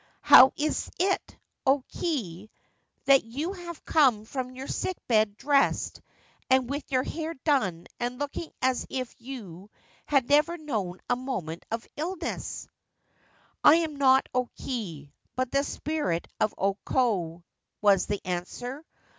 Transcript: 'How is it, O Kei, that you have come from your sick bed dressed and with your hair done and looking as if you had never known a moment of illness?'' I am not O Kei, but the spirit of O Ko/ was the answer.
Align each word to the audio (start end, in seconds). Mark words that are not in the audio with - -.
'How 0.21 0.51
is 0.57 0.89
it, 0.97 1.37
O 1.63 1.83
Kei, 1.87 2.49
that 3.05 3.23
you 3.23 3.53
have 3.53 3.85
come 3.85 4.25
from 4.25 4.49
your 4.55 4.65
sick 4.67 4.97
bed 5.07 5.37
dressed 5.37 6.01
and 6.49 6.67
with 6.67 6.83
your 6.91 7.03
hair 7.03 7.35
done 7.43 7.85
and 7.99 8.17
looking 8.17 8.51
as 8.63 8.87
if 8.89 9.13
you 9.19 9.69
had 10.07 10.27
never 10.27 10.57
known 10.57 11.01
a 11.07 11.15
moment 11.15 11.67
of 11.69 11.87
illness?'' 11.95 12.67
I 13.63 13.75
am 13.75 13.97
not 13.97 14.27
O 14.33 14.49
Kei, 14.57 15.13
but 15.35 15.51
the 15.51 15.63
spirit 15.63 16.27
of 16.39 16.55
O 16.57 16.79
Ko/ 16.83 17.43
was 17.79 18.07
the 18.07 18.21
answer. 18.25 18.83